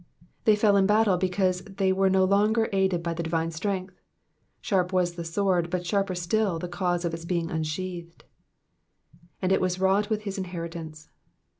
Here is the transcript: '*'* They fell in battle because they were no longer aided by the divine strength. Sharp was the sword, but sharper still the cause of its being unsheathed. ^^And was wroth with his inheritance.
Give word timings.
'*'* 0.25 0.43
They 0.45 0.55
fell 0.55 0.77
in 0.77 0.87
battle 0.87 1.15
because 1.17 1.61
they 1.61 1.93
were 1.93 2.09
no 2.09 2.23
longer 2.25 2.69
aided 2.73 3.03
by 3.03 3.13
the 3.13 3.21
divine 3.21 3.51
strength. 3.51 3.93
Sharp 4.59 4.91
was 4.91 5.13
the 5.13 5.23
sword, 5.23 5.69
but 5.69 5.85
sharper 5.85 6.15
still 6.15 6.57
the 6.57 6.67
cause 6.67 7.05
of 7.05 7.13
its 7.13 7.23
being 7.23 7.51
unsheathed. 7.51 8.23
^^And 9.43 9.55
was 9.59 9.79
wroth 9.79 10.09
with 10.09 10.23
his 10.23 10.39
inheritance. 10.39 11.11